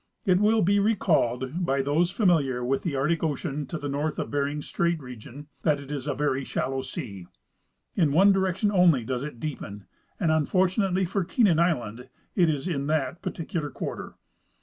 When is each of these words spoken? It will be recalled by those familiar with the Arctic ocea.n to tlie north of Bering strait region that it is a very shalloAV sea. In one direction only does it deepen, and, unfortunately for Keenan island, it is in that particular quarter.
It 0.25 0.39
will 0.39 0.63
be 0.63 0.79
recalled 0.79 1.63
by 1.63 1.83
those 1.83 2.09
familiar 2.09 2.65
with 2.65 2.81
the 2.81 2.95
Arctic 2.95 3.19
ocea.n 3.19 3.67
to 3.67 3.77
tlie 3.77 3.91
north 3.91 4.17
of 4.17 4.31
Bering 4.31 4.63
strait 4.63 4.99
region 4.99 5.45
that 5.61 5.79
it 5.79 5.91
is 5.91 6.07
a 6.07 6.15
very 6.15 6.43
shalloAV 6.43 6.85
sea. 6.85 7.27
In 7.93 8.11
one 8.11 8.31
direction 8.31 8.71
only 8.71 9.03
does 9.05 9.23
it 9.23 9.39
deepen, 9.39 9.85
and, 10.19 10.31
unfortunately 10.31 11.05
for 11.05 11.23
Keenan 11.23 11.59
island, 11.59 12.09
it 12.35 12.49
is 12.49 12.67
in 12.67 12.87
that 12.87 13.21
particular 13.21 13.69
quarter. 13.69 14.15